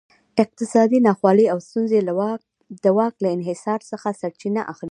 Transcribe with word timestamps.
اقتصادي 0.43 0.97
ناخوالې 1.07 1.45
او 1.53 1.57
ستونزې 1.67 1.99
د 2.83 2.85
واک 2.97 3.15
له 3.23 3.29
انحصار 3.37 3.79
څخه 3.91 4.07
سرچینه 4.21 4.61
اخلي. 4.73 4.89